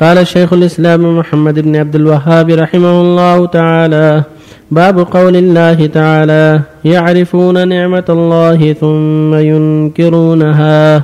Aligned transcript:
قال 0.00 0.26
شيخ 0.26 0.52
الإسلام 0.52 1.18
محمد 1.18 1.60
بن 1.60 1.76
عبد 1.76 1.94
الوهاب 1.94 2.50
رحمه 2.50 3.00
الله 3.00 3.46
تعالى 3.46 4.22
باب 4.70 4.98
قول 4.98 5.36
الله 5.36 5.86
تعالى 5.86 6.60
يعرفون 6.84 7.68
نعمة 7.68 8.08
الله 8.08 8.72
ثم 8.72 9.34
ينكرونها. 9.34 11.02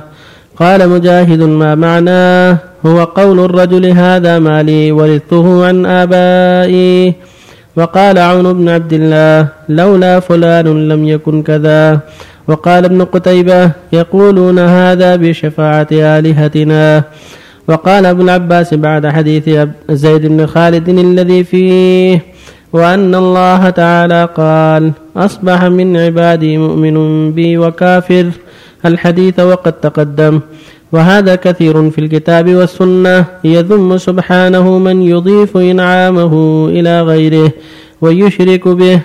قال 0.59 0.89
مجاهد 0.89 1.41
ما 1.41 1.75
معناه 1.75 2.57
هو 2.85 3.03
قول 3.03 3.39
الرجل 3.39 3.85
هذا 3.85 4.39
مالي 4.39 4.91
ورثته 4.91 5.65
عن 5.67 5.85
آبائي. 5.85 7.13
وقال 7.77 8.17
عون 8.17 8.53
بن 8.53 8.69
عبد 8.69 8.93
الله 8.93 9.47
لولا 9.69 10.19
فلان 10.19 10.89
لم 10.89 11.07
يكن 11.07 11.43
كذا. 11.43 11.99
وقال 12.47 12.85
ابن 12.85 13.01
قتيبة 13.05 13.71
يقولون 13.93 14.59
هذا 14.59 15.15
بشفاعة 15.15 15.87
آلهتنا. 15.91 17.03
وقال 17.67 18.05
أبو 18.05 18.21
العباس 18.21 18.73
بعد 18.73 19.07
حديث 19.07 19.49
زيد 19.91 20.25
بن 20.25 20.45
خالد 20.45 20.89
الذي 20.89 21.43
فيه 21.43 22.21
وأن 22.73 23.15
الله 23.15 23.69
تعالى 23.69 24.29
قال 24.37 24.91
أصبح 25.17 25.63
من 25.63 25.97
عبادي 25.97 26.57
مؤمن 26.57 26.95
بي 27.31 27.57
وكافر 27.57 28.25
الحديث 28.85 29.39
وقد 29.39 29.73
تقدم. 29.73 30.39
وهذا 30.91 31.35
كثير 31.35 31.89
في 31.89 31.99
الكتاب 32.01 32.55
والسنة 32.55 33.25
يذم 33.43 33.97
سبحانه 33.97 34.77
من 34.77 35.01
يضيف 35.01 35.57
إنعامه 35.57 36.33
إلى 36.69 37.01
غيره 37.01 37.51
ويشرك 38.01 38.67
به. 38.67 38.99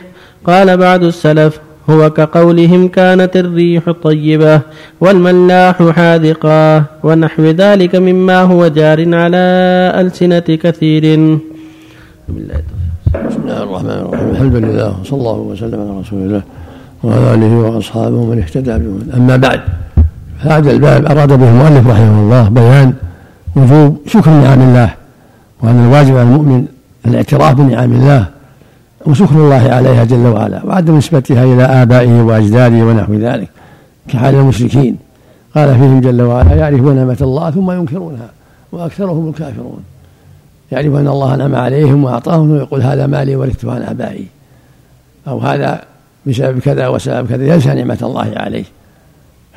قال 0.46 0.76
بعض 0.76 1.02
السلف 1.04 1.60
هو 1.90 2.10
كقولهم 2.10 2.88
كانت 2.88 3.36
الريح 3.36 3.90
طيبة 3.90 4.60
والملاح 5.00 5.82
حاذقا 5.82 6.84
ونحو 7.02 7.42
ذلك 7.44 7.96
مما 7.96 8.42
هو 8.42 8.68
جار 8.68 9.14
على 9.14 9.44
ألسنة 10.00 10.38
كثير. 10.38 11.02
بسم 13.28 13.40
الله 13.44 13.62
الرحمن 13.62 13.90
الرحيم. 13.90 14.28
الحمد 14.30 14.54
لله 14.54 15.00
وصلى 15.00 15.18
الله 15.18 15.38
وسلم 15.50 15.80
على 15.80 16.00
رسول 16.00 16.18
الله 16.18 16.42
وعلى 17.04 17.34
آله 17.34 17.52
وأصحابه 17.56 18.16
ومن 18.16 18.38
اهتدى 18.38 18.78
بهم 18.78 19.00
أما 19.16 19.36
بعد 19.36 19.60
هذا 20.38 20.70
الباب 20.70 21.06
أراد 21.06 21.32
به 21.32 21.48
المؤلف 21.48 21.86
رحمه 21.86 22.20
الله 22.20 22.48
بيان 22.48 22.92
وجوب 23.56 23.96
شكر 24.06 24.30
نعم 24.30 24.60
الله 24.60 24.90
وأن 25.62 25.84
الواجب 25.84 26.16
على 26.16 26.22
المؤمن 26.22 26.64
الاعتراف 27.06 27.54
بنعم 27.54 27.92
الله 27.92 28.26
وشكر 29.06 29.34
الله 29.34 29.72
عليها 29.72 30.04
جل 30.04 30.26
وعلا. 30.26 30.66
وعدم 30.66 30.96
نسبتها 30.96 31.44
إلى 31.44 31.64
آبائه 31.64 32.22
وأجداده 32.22 32.84
ونحو 32.84 33.14
ذلك 33.14 33.48
كحال 34.08 34.34
المشركين. 34.34 34.96
قال 35.54 35.74
فيهم 35.74 36.00
جل 36.00 36.22
وعلا 36.22 36.54
يعرفون 36.54 36.96
نعمة 36.96 37.16
الله 37.20 37.50
ثم 37.50 37.70
ينكرونها 37.70 38.30
وأكثرهم 38.72 39.28
الكافرون. 39.28 39.84
يعرف 40.72 40.94
أن 40.94 41.08
الله 41.08 41.34
أنعم 41.34 41.54
عليهم 41.54 42.04
وأعطاهم 42.04 42.50
ويقول 42.50 42.82
هذا 42.82 43.06
مالي 43.06 43.36
ورثته 43.36 43.72
عن 43.72 43.82
آبائي. 43.82 44.26
أو 45.28 45.38
هذا 45.38 45.82
بسبب 46.26 46.58
كذا 46.58 46.88
وسبب 46.88 47.28
كذا 47.28 47.54
ينسى 47.54 47.74
نعمة 47.74 47.98
الله 48.02 48.32
عليه. 48.36 48.64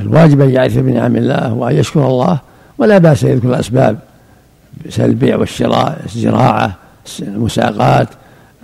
الواجب 0.02 0.42
أن 0.42 0.50
يعرف 0.50 0.78
بنعم 0.78 1.16
الله 1.16 1.54
وأن 1.54 1.76
يشكر 1.76 2.08
الله 2.08 2.40
ولا 2.78 2.98
بأس 2.98 3.24
يذكر 3.24 3.50
الأسباب 3.50 3.98
البيع 5.00 5.36
والشراء 5.36 6.02
الزراعة 6.06 6.76
المساقات 7.20 8.08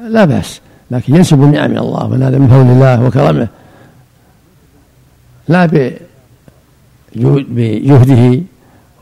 لا 0.08 0.26
بأس. 0.26 0.62
لكن 0.92 1.16
ينسب 1.16 1.44
النعم 1.44 1.72
إلى 1.72 1.80
الله 1.80 2.08
وان 2.08 2.24
هذا 2.24 2.38
من 2.38 2.48
فضل 2.48 2.72
الله 2.72 3.06
وكرمه. 3.06 3.48
لا 5.48 5.66
بجهده 7.16 8.42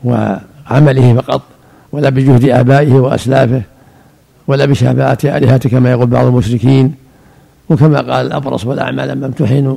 وعمله 0.04 1.14
فقط 1.14 1.42
ولا 1.92 2.08
بجهد 2.08 2.48
آبائه 2.48 2.92
وأسلافه 2.92 3.62
ولا 4.46 4.64
بشفاعة 4.64 5.18
آلهته 5.24 5.70
كما 5.70 5.90
يقول 5.90 6.06
بعض 6.06 6.26
المشركين. 6.26 6.94
وكما 7.68 7.98
قال 7.98 8.26
الأبرص 8.26 8.66
والأعمى 8.66 9.02
لما 9.02 9.26
امتحنوا 9.26 9.76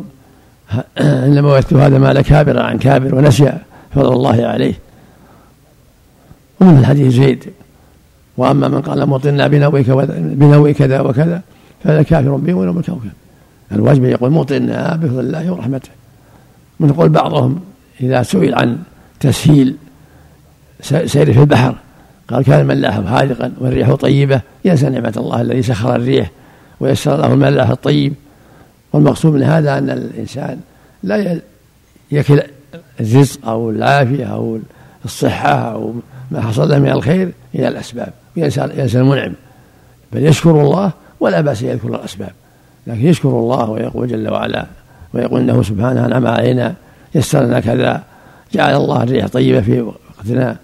إنما 1.28 1.54
وجدت 1.54 1.74
هذا 1.74 1.98
مال 1.98 2.22
كابر 2.22 2.60
عن 2.60 2.78
كابر 2.78 3.16
ونسي 3.16 3.54
فضل 3.96 4.14
الله 4.14 4.46
عليه. 4.46 4.74
ومن 6.62 6.78
الحديث 6.78 7.14
زيد 7.14 7.44
وأما 8.38 8.68
من 8.68 8.82
قال 8.82 9.10
مطرنا 9.10 9.48
بنوء 9.48 10.72
كذا 10.72 11.02
وكذا. 11.02 11.42
فهذا 11.84 12.04
كافر 12.04 12.36
به 12.36 12.54
ولو 12.54 12.80
الكوكب 12.80 13.12
الواجب 13.72 14.04
يقول 14.04 14.32
مطرنا 14.32 14.96
بفضل 14.96 15.20
الله 15.20 15.52
ورحمته. 15.52 15.90
من 16.80 16.90
يقول 16.90 17.10
بعضهم 17.10 17.60
إذا 18.02 18.24
سئل 18.24 18.56
عن 18.56 18.78
تسهيل 19.20 19.76
سير 20.82 21.34
في 21.34 21.40
البحر 21.40 21.76
قال 22.28 22.44
كان 22.44 22.60
الملاح 22.60 23.02
حاذقا 23.06 23.52
والريح 23.60 23.94
طيبة 23.94 24.42
ينسى 24.66 24.90
نعمة 24.90 25.14
الله 25.18 25.42
الذي 25.42 25.62
سخر 25.62 25.96
الريح 25.96 26.32
ويسر 26.80 27.18
له 27.18 27.34
الملاح 27.34 27.70
الطيب 27.70 28.14
والمقصود 28.94 29.34
من 29.34 29.44
هذا 29.44 29.78
أن 29.78 29.90
الإنسان 29.90 30.60
لا 31.04 31.40
يكل 32.12 32.42
الرزق 33.00 33.48
أو 33.48 33.70
العافية 33.70 34.26
أو 34.26 34.60
الصحة 35.06 35.54
أو 35.54 35.94
ما 36.32 36.42
حصل 36.42 36.70
له 36.70 36.80
من 36.80 36.90
الخير 36.90 37.32
إلى 37.56 37.68
الأسباب. 37.68 38.14
ينسى 38.36 38.70
ينسى 38.78 39.00
المنعم. 39.00 39.34
بل 40.14 40.26
يشكر 40.26 40.62
الله 40.62 40.92
ولا 41.24 41.42
بأس 41.42 41.62
يذكر 41.62 41.88
الأسباب. 41.88 42.32
لكن 42.88 43.08
يشكر 43.08 43.30
الله 43.30 43.70
ويقول 43.70 44.08
جل 44.08 44.30
وعلا 44.30 44.66
ويقول 45.14 45.42
إنه 45.42 45.64
سبحانه 45.64 46.06
أنعم 46.06 46.28
علينا 46.28 46.74
يسر 47.16 47.44
لنا 47.44 47.60
كذا 47.60 48.04
جعل 48.54 48.76
الله 48.76 49.04
الريح 49.04 49.28
طيبة 49.28 49.62
في 49.62 49.82
وقتنا 49.82 50.56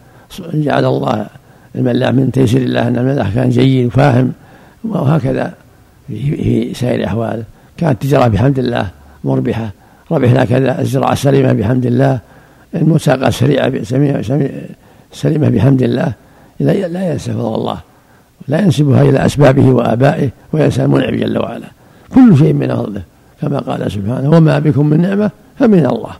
جعل 0.53 0.85
الله 0.85 1.27
الملاح 1.75 2.11
من 2.11 2.31
تيسير 2.31 2.61
الله 2.61 2.87
أن 2.87 2.97
الملاح 2.97 3.33
كان 3.35 3.49
جيد 3.49 3.87
وفاهم 3.87 4.31
وهكذا 4.83 5.53
في 6.07 6.73
سائر 6.73 6.99
الأحوال. 6.99 7.43
كانت 7.77 8.03
التجارة 8.03 8.27
بحمد 8.27 8.59
الله 8.59 8.87
مربحة 9.23 9.69
ربحنا 10.11 10.45
كذا 10.45 10.81
الزراعة 10.81 11.15
سليمة 11.15 11.53
بحمد 11.53 11.85
الله 11.85 12.19
المساقة 12.75 13.29
سريعة 13.29 13.71
سليمة 15.11 15.49
بحمد 15.49 15.81
الله 15.81 16.13
لا 16.59 17.11
ينسى 17.11 17.31
فضل 17.31 17.55
الله. 17.55 17.77
لا 18.49 18.61
ينسبها 18.61 19.01
إلى 19.01 19.25
أسبابه 19.25 19.69
وآبائه 19.69 20.29
وينسى 20.53 20.83
المنعم 20.83 21.15
جل 21.15 21.37
وعلا. 21.37 21.67
كل 22.09 22.37
شيء 22.37 22.53
من 22.53 22.75
فضله 22.75 23.03
كما 23.41 23.59
قال 23.59 23.91
سبحانه 23.91 24.29
وما 24.29 24.59
بكم 24.59 24.85
من 24.85 25.01
نعمة 25.01 25.31
فمن 25.59 25.85
الله. 25.85 26.13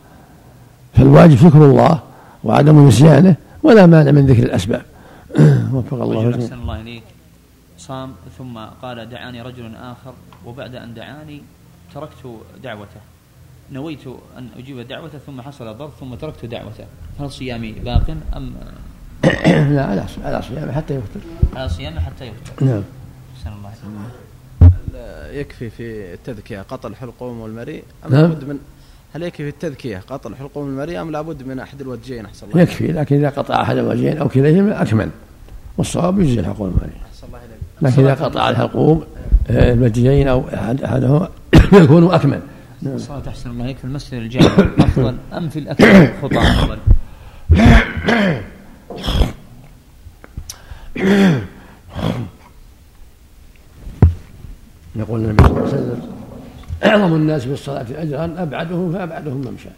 فالواجب 0.94 1.36
شكر 1.36 1.64
الله 1.64 2.00
وعدم 2.44 2.88
نسيانه 2.88 3.36
ولا 3.62 3.86
مانع 3.86 4.10
من 4.10 4.26
ذكر 4.26 4.42
الأسباب. 4.42 4.82
وفق 5.74 6.02
الله 6.02 6.30
أحسن 6.30 6.58
الله 6.58 6.80
إليك. 6.80 7.02
صام 7.78 8.12
ثم 8.38 8.58
قال 8.82 9.08
دعاني 9.08 9.42
رجل 9.42 9.74
آخر. 9.74 10.14
وبعد 10.46 10.74
أن 10.74 10.94
دعاني 10.94 11.42
تركت 11.94 12.22
دعوته. 12.62 13.00
نويت 13.72 14.06
أن 14.38 14.48
أجيب 14.58 14.88
دعوته 14.88 15.18
ثم 15.18 15.40
حصل 15.40 15.76
ضر 15.76 15.90
ثم 16.00 16.14
تركت 16.14 16.44
دعوته. 16.44 16.84
هل 17.20 17.30
صيامي 17.30 17.72
باق 17.72 18.16
أم 18.36 18.52
لا 19.74 19.84
على 19.84 20.04
على 20.24 20.42
صيامه 20.42 20.72
حتى 20.72 20.94
يفطر. 20.94 21.20
على 21.56 21.68
صيامه 21.68 22.00
حتى 22.00 22.24
يفطر. 22.26 22.64
نعم. 22.64 22.82
أحسن 23.36 23.50
الله 23.50 23.70
يكفي 25.32 25.70
في 25.70 26.14
التذكية 26.14 26.60
قطع 26.60 26.88
الحلقوم 26.88 27.40
والمريء؟ 27.40 27.84
أم 28.06 28.12
نعم. 28.12 28.22
لابد 28.22 28.44
من 28.44 28.58
هل 29.14 29.22
يكفي 29.22 29.42
في 29.42 29.48
التذكية 29.48 29.98
قطع 29.98 30.30
الحلقوم 30.30 30.66
والمريء 30.66 31.00
أم 31.00 31.10
لابد 31.10 31.42
من 31.42 31.58
أحد 31.58 31.80
الوجهين؟ 31.80 32.24
أحسن 32.24 32.46
الله 32.50 32.62
يكفي 32.62 32.86
لكن 32.86 33.16
إذا 33.16 33.28
قطع 33.28 33.62
أحد 33.62 33.76
الوجهين 33.76 34.18
أو 34.18 34.28
كليهما 34.28 34.82
أكمل. 34.82 35.10
والصواب 35.78 36.20
يجزي 36.20 36.40
الحلقوم 36.40 36.66
والمريء. 36.66 37.00
لكن 37.82 38.02
إذا 38.02 38.14
قطع 38.24 38.50
الحلقوم 38.50 39.04
آه، 39.50 39.72
الوجهين 39.72 40.28
أو 40.28 40.44
أحد 40.54 40.82
أحدهما 40.82 41.28
يكون 41.82 42.14
أكمل. 42.14 42.40
نعم. 42.82 42.94
الصلاة 42.94 43.22
أحسن 43.28 43.50
الله 43.50 43.64
إليك 43.64 43.78
في 43.78 43.84
المسجد 43.84 44.14
الجامع. 44.14 44.68
أفضل 44.78 45.16
أم 45.32 45.48
في 45.48 45.58
الأكل 45.58 46.08
خطأ. 46.22 46.42
أفضل 46.42 46.78
يقول 54.96 55.20
النبي 55.20 55.42
صلى 55.42 55.50
الله 55.50 55.60
عليه 55.60 55.68
وسلم 55.68 56.02
أعظم 56.84 57.14
الناس 57.14 57.42
في 57.42 57.52
الصلاة 57.52 57.86
أجرا 57.90 58.34
أبعدهم؟ 58.38 58.92
فأبعدهم 58.92 59.36
ممشى 59.36 59.68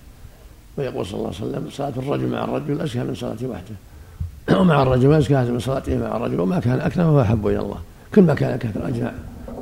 ويقول 0.76 1.06
صلى 1.06 1.14
الله 1.14 1.32
عليه 1.40 1.48
وسلم 1.48 1.70
صلاة 1.70 1.92
الرجل 1.96 2.26
مع 2.26 2.44
الرجل 2.44 2.80
أزكى 2.80 2.98
من 2.98 3.14
صلاته 3.14 3.46
وحده. 3.46 3.74
ومع 4.60 4.82
الرجل 4.82 5.12
أزكى 5.12 5.34
من 5.34 5.58
صلاته 5.58 5.98
مع 5.98 6.16
الرجل. 6.16 6.40
وما 6.40 6.60
كان 6.60 6.80
أكرم 6.80 7.04
فهو 7.04 7.20
أحب 7.20 7.46
إلى 7.46 7.58
الله. 7.58 7.78
كل 8.14 8.22
ما 8.22 8.34
كان 8.34 8.58
كثر 8.58 8.88
أجمع. 8.88 9.12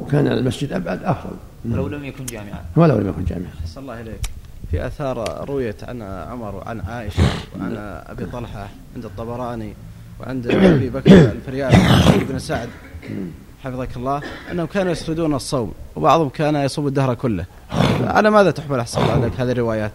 وكان 0.01 0.27
المسجد 0.27 0.73
أبعد 0.73 1.05
أفضل. 1.05 1.37
ولو 1.65 1.89
لم 1.89 2.05
يكن 2.05 2.27
جامعا. 2.27 2.65
ولو 2.77 2.99
لم 2.99 3.09
يكن 3.09 3.25
جامعا. 3.25 3.51
أحسن 3.65 3.81
الله 3.81 4.01
إليك. 4.01 4.21
في 4.71 4.87
آثار 4.87 5.45
رويت 5.49 5.85
عن 5.85 6.03
عمر 6.03 6.55
وعن 6.55 6.81
عائشة 6.81 7.23
وعن 7.61 7.77
أبي 8.07 8.25
طلحة 8.25 8.69
عند 8.97 9.05
الطبراني 9.05 9.75
وعند 10.21 10.47
أبي 10.47 10.91
بكر 10.91 11.13
الفريابي 11.13 11.77
بن 12.29 12.39
سعد 12.39 12.69
حفظك 13.65 13.97
الله 13.97 14.23
أنهم 14.51 14.67
كانوا 14.67 14.93
يسردون 14.93 15.35
الصوم 15.35 15.73
وبعضهم 15.97 16.29
كان 16.29 16.57
يصوم 16.57 16.87
الدهر 16.87 17.15
كله. 17.15 17.45
على 18.01 18.31
ماذا 18.31 18.51
تحمل 18.51 18.81
احسن 18.81 19.01
عليك 19.01 19.33
هذه 19.39 19.51
الروايات؟ 19.51 19.93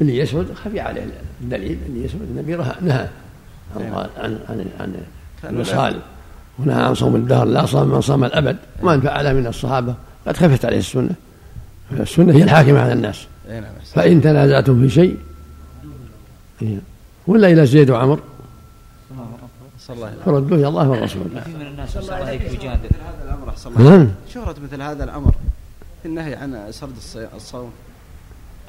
اللي 0.00 0.18
يسرد 0.18 0.54
خفي 0.54 0.80
عليه 0.80 1.06
الدليل 1.40 1.78
اللي 1.86 2.04
يسرد 2.04 2.22
النبي 2.22 2.56
نهى 2.56 3.08
عن 3.76 4.08
عن 4.18 4.38
عن, 4.48 4.66
عن 5.44 5.54
الوصال 5.54 6.00
ونهى 6.58 6.82
عن 6.82 6.94
صوم 6.94 7.16
الدهر 7.16 7.44
لا 7.44 7.66
صام 7.66 7.88
من 7.88 8.00
صام 8.00 8.24
الأبد. 8.24 8.56
ومن 8.82 9.00
فعل 9.00 9.34
من 9.36 9.46
الصحابة. 9.46 9.94
قد 10.26 10.36
خفت 10.36 10.64
عليه 10.64 10.78
السنة. 10.78 11.10
السنة 11.92 12.32
هي 12.34 12.42
الحاكمة 12.42 12.80
على 12.80 12.92
الناس. 12.92 13.26
نعم، 13.48 13.62
فإن 13.94 14.22
تنازعتم 14.22 14.82
في 14.82 14.94
شيء 14.94 15.16
ولا 17.26 17.48
إلى 17.48 17.66
زيد 17.66 17.90
وعمر؟ 17.90 18.18
فردوه 20.24 20.58
إلى 20.58 20.68
الله 20.68 20.88
والرسول 20.88 21.22
كثير 21.36 21.56
من 21.56 21.66
الناس 21.66 21.92
صلى 21.92 22.02
الله 22.02 22.14
عليك 22.14 22.42
يجادل 22.42 22.90
هذا 23.06 23.24
الأمر 23.24 23.48
احسن 23.48 23.70
الله 23.70 23.96
نعم. 23.96 24.08
شهرة 24.34 24.54
مثل 24.64 24.82
هذا 24.82 25.04
الأمر؟ 25.04 25.32
في 26.02 26.08
النهي 26.08 26.34
عن 26.34 26.58
سرد 26.70 26.92
الصوم. 27.36 27.70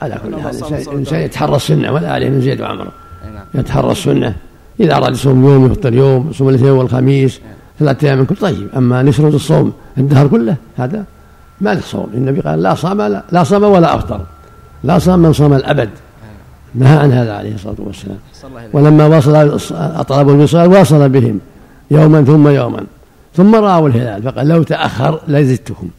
على 0.02 0.20
كل 0.24 0.42
حال 0.42 0.64
الانسان 0.74 1.20
يتحرى 1.20 1.56
السنة 1.56 1.92
ولا 1.92 2.12
عليه 2.14 2.30
من 2.30 2.42
زيد 2.42 2.62
وعمر. 2.62 2.92
نعم. 3.34 3.46
يتحرى 3.56 3.92
السنة. 3.92 4.36
إذا 4.80 4.96
أراد 4.96 5.14
يصوم 5.14 5.46
يوم 5.46 5.66
يفطر 5.66 5.94
يوم 5.94 6.30
يصوم 6.30 6.50
الاثنين 6.50 6.72
والخميس 6.72 7.40
نعم. 7.40 7.54
ثلاثة 7.80 8.08
أيام 8.08 8.18
من 8.18 8.26
كل 8.26 8.36
طيب 8.36 8.70
أما 8.76 9.04
نسرد 9.04 9.34
الصوم 9.34 9.74
الدهر 9.98 10.28
كله 10.28 10.56
هذا 10.78 11.06
ما 11.62 11.74
له 11.74 11.82
صوم. 11.82 12.12
النبي 12.14 12.42
قال 12.42 12.62
لا 12.62 12.76
صام 12.76 13.02
لا, 13.02 13.24
لا 13.32 13.44
صام 13.44 13.64
ولا 13.64 13.96
أفطر. 13.96 14.26
لا 14.84 15.00
صام 15.00 15.20
من 15.20 15.34
صام 15.34 15.54
الأبد. 15.54 15.90
نهى 16.76 16.98
عن 16.98 17.12
هذا 17.12 17.34
عليه 17.34 17.56
الصلاة 17.56 17.76
والسلام. 17.78 18.18
ولما 18.74 19.18
وصل 19.18 19.60
طلبوا 20.04 20.34
الوصال 20.34 20.70
واصل 20.70 21.10
بهم 21.10 21.40
يوما 21.92 22.24
ثم 22.24 22.48
يوما. 22.48 22.86
ثم 23.36 23.56
رأوا 23.56 23.88
الهلال 23.88 24.24
فقال 24.24 24.48
لو 24.48 24.64
تأخر 24.64 25.22
لزدتهم. 25.28 25.90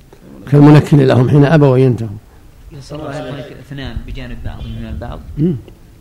كالمنكل 0.51 1.09
لهم 1.09 1.31
حين 1.31 1.45
أبوا 1.45 1.77
أن 1.77 1.83
ينتهوا 1.83 2.09
اثنان 3.69 3.97
بجانب 4.07 4.37
بعض 4.45 4.59
من 4.81 4.89
البعض. 4.89 5.21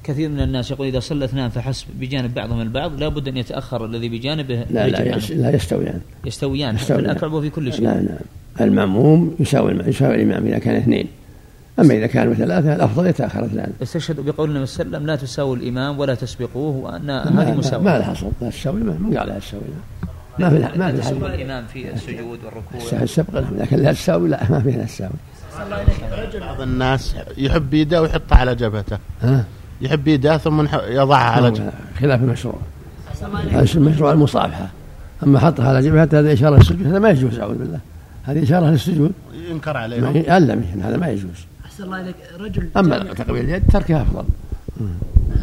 كثير 0.03 0.29
من 0.29 0.39
الناس 0.39 0.71
يقول 0.71 0.87
إذا 0.87 0.99
صلى 0.99 1.25
اثنان 1.25 1.49
فحسب 1.49 1.85
بجانب 1.99 2.33
بعضهم 2.33 2.61
البعض 2.61 2.99
لابد 2.99 3.27
أن 3.27 3.37
يتأخر 3.37 3.85
الذي 3.85 4.09
بجانبه 4.09 4.65
لا 4.71 4.87
لا, 4.87 5.17
لا 5.29 5.55
يستويان. 5.55 5.99
يستويان. 6.25 6.75
في 6.75 6.95
الاكل 6.95 7.27
وفي 7.27 7.49
كل 7.49 7.73
شيء. 7.73 7.83
لا 7.83 8.01
لا. 8.01 8.19
المأموم 8.65 9.35
يساوي 9.39 9.75
يساوي 9.85 10.15
الإمام 10.15 10.45
إذا 10.45 10.57
كان 10.57 10.75
اثنين. 10.75 11.07
أما 11.81 11.93
إذا 11.93 12.07
كانوا 12.07 12.33
ثلاثة 12.33 12.75
الأفضل 12.75 13.07
يتأخر 13.07 13.45
اثنان. 13.45 13.71
استشهد 13.83 14.19
بقول 14.19 14.49
النبي 14.49 14.65
صلى 14.65 14.85
الله 14.85 14.97
عليه 14.97 15.05
وسلم 15.05 15.07
لا 15.07 15.15
تساووا 15.15 15.55
الإمام 15.55 15.99
ولا 15.99 16.15
تسبقوه 16.15 16.75
وأن 16.75 17.09
هذه 17.09 17.55
مساواة. 17.55 17.83
ما 17.83 17.97
لها 17.97 18.13
صوت 18.13 18.33
لا 18.41 18.49
تساوي 18.49 18.79
من 18.79 19.17
قال 19.17 19.27
لا 19.27 19.39
تساوي 19.39 19.63
ما 20.39 20.49
في 20.49 20.77
ما 20.77 20.91
في 20.91 21.35
الإمام 21.35 21.65
في 21.73 21.93
السجود 21.93 22.39
والركوع. 22.45 23.01
السبق 23.01 23.43
لكن 23.57 23.77
لا 23.77 23.93
تساوي 23.93 24.29
لا 24.29 24.39
ما 24.49 24.59
في 24.59 24.71
لا 24.71 24.83
تساوي. 24.83 25.11
بعض 26.41 26.61
الناس 26.61 27.15
يحب 27.37 27.73
يده 27.73 28.01
ويحطها 28.01 28.37
على 28.37 28.55
جبهته. 28.55 28.97
ها؟ 29.21 29.45
يحب 29.81 30.07
يده 30.07 30.37
ثم 30.37 30.67
يضعها 30.89 31.31
على 31.31 31.51
جبهته. 31.51 31.71
خلاف 31.99 32.21
المشروع. 32.21 32.55
المشروع 33.75 34.11
المصافحة. 34.11 34.69
أما 35.23 35.39
حطها 35.39 35.67
على 35.67 35.81
جبهته 35.81 36.19
هذا 36.19 36.33
إشارة 36.33 36.55
للسجود 36.55 36.87
هذا 36.87 36.99
ما 36.99 37.09
يجوز 37.09 37.39
أعوذ 37.39 37.55
بالله. 37.55 37.79
هذه 38.23 38.43
إشارة 38.43 38.65
للسجود. 38.65 39.11
ينكر 39.49 39.77
عليهم. 39.77 40.15
يعلم 40.15 40.63
هذا 40.83 40.97
ما 40.97 41.09
يجوز. 41.09 41.45
أحسن 41.79 41.85
الله 41.85 41.97
عليك 41.97 42.15
رجل 42.39 42.69
أما 42.77 43.13
تقبيل 43.13 43.45
اليد 43.45 43.63
تركها 43.71 44.01
أفضل. 44.01 44.25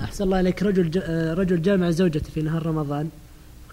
أحسن 0.05 0.25
الله 0.25 0.37
عليك 0.37 0.63
رجل 0.63 1.03
رجل 1.39 1.63
جامع 1.63 1.91
زوجته 1.91 2.31
في 2.31 2.43
نهار 2.43 2.67
رمضان 2.67 3.09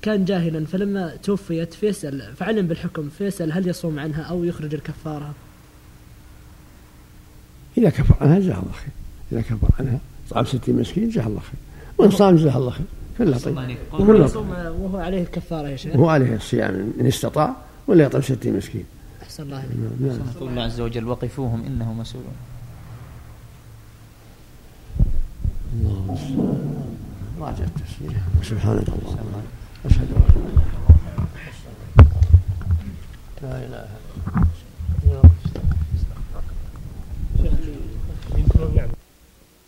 كان 0.01 0.25
جاهلا 0.25 0.65
فلما 0.65 1.15
توفيت 1.24 1.74
فيسأل 1.74 2.33
فعلم 2.36 2.68
بالحكم 2.68 3.10
فيسأل 3.18 3.54
هل 3.54 3.68
يصوم 3.68 4.00
عنها 4.00 4.21
أو 4.21 4.44
يخرج 4.44 4.74
الكفارة؟ 4.74 5.33
إذا 7.77 7.89
كفر 7.89 8.15
عنها 8.21 8.39
جزاه 8.39 8.60
الله 8.60 8.71
خير. 8.71 8.92
إذا 9.31 9.42
كفر 9.42 9.68
عنها 9.80 10.00
طعام 10.30 10.45
ستين 10.45 10.75
مسكين 10.75 11.09
جزاه 11.09 11.27
الله 11.27 11.39
خير. 11.39 11.59
وإن 11.98 12.12
صام 12.12 12.36
جزاه 12.36 12.57
الله 12.57 12.71
خير. 12.71 12.86
كله 13.18 13.38
طيب. 13.38 13.57
وهو 14.81 14.98
عليه 14.98 15.21
الكفارة 15.21 15.68
يا 15.68 15.75
شيخ. 15.75 15.95
وهو 15.95 16.09
عليه 16.09 16.36
الصيام 16.36 16.94
إن 17.00 17.06
استطاع 17.06 17.56
ولا 17.88 18.04
يطعم 18.04 18.21
ستين 18.21 18.57
مسكين. 18.57 18.86
أحسن 19.24 19.44
الله 19.44 19.66
نعم. 20.00 20.19
يقول 20.36 20.50
الله 20.50 20.63
عز 20.63 20.81
وجل 20.81 21.07
وقفوهم 21.07 21.63
إنهم 21.66 22.00
مسؤولون 22.00 22.33
الله 25.74 26.02
راجع 27.39 27.63
التسبيح 27.63 28.21
سبحانك 28.44 28.88
اللهم 28.89 29.44
أشهد 29.86 30.07
أن 30.15 30.24
لا 33.44 33.57
إله 33.57 33.65
إلا 33.65 33.86
أنت 34.38 34.53